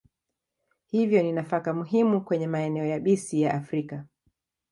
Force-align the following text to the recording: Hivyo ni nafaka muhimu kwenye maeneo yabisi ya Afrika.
Hivyo 0.85 1.23
ni 1.23 1.31
nafaka 1.31 1.73
muhimu 1.73 2.21
kwenye 2.21 2.47
maeneo 2.47 2.85
yabisi 2.85 3.41
ya 3.41 3.53
Afrika. 3.53 4.05